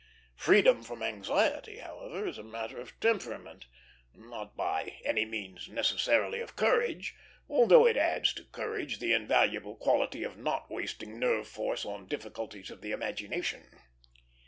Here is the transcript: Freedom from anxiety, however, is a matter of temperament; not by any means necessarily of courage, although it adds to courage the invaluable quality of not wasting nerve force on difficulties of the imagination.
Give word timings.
Freedom 0.37 0.81
from 0.81 1.03
anxiety, 1.03 1.77
however, 1.77 2.25
is 2.27 2.39
a 2.39 2.43
matter 2.43 2.81
of 2.81 2.99
temperament; 2.99 3.67
not 4.15 4.57
by 4.57 4.99
any 5.05 5.25
means 5.25 5.69
necessarily 5.69 6.39
of 6.39 6.55
courage, 6.55 7.13
although 7.47 7.85
it 7.85 7.97
adds 7.97 8.33
to 8.33 8.45
courage 8.45 8.97
the 8.97 9.13
invaluable 9.13 9.75
quality 9.75 10.23
of 10.23 10.37
not 10.39 10.71
wasting 10.71 11.19
nerve 11.19 11.47
force 11.47 11.85
on 11.85 12.07
difficulties 12.07 12.71
of 12.71 12.81
the 12.81 12.91
imagination. 12.91 13.67